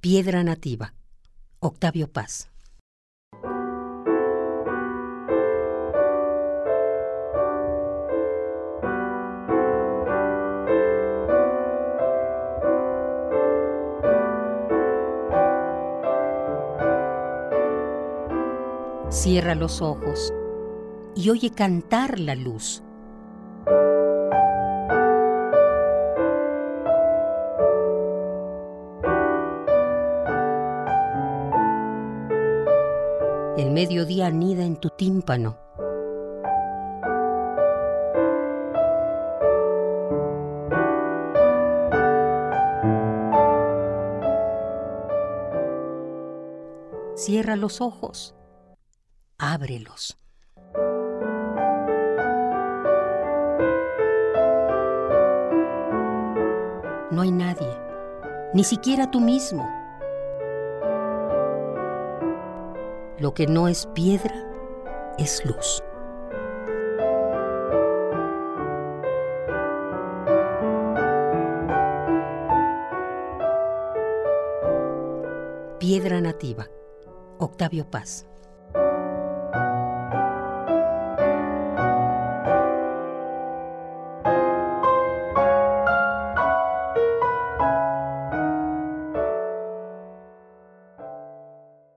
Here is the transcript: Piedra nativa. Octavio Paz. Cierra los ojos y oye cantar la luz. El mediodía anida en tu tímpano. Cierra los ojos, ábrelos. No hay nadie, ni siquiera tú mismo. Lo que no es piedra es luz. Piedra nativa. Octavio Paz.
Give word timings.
Piedra 0.00 0.44
nativa. 0.44 0.94
Octavio 1.58 2.06
Paz. 2.06 2.48
Cierra 19.10 19.56
los 19.56 19.82
ojos 19.82 20.32
y 21.16 21.30
oye 21.30 21.50
cantar 21.50 22.20
la 22.20 22.36
luz. 22.36 22.84
El 33.58 33.72
mediodía 33.72 34.28
anida 34.28 34.62
en 34.64 34.76
tu 34.76 34.88
tímpano. 34.88 35.58
Cierra 47.16 47.56
los 47.56 47.80
ojos, 47.80 48.36
ábrelos. 49.38 50.16
No 57.10 57.22
hay 57.22 57.32
nadie, 57.32 57.76
ni 58.54 58.62
siquiera 58.62 59.10
tú 59.10 59.18
mismo. 59.18 59.77
Lo 63.20 63.34
que 63.34 63.48
no 63.48 63.66
es 63.66 63.86
piedra 63.94 64.48
es 65.18 65.44
luz. 65.44 65.82
Piedra 75.80 76.20
nativa. 76.20 76.68
Octavio 77.38 77.90
Paz. 77.90 78.24